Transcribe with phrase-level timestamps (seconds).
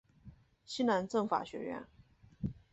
[0.65, 1.85] 西南政法学院。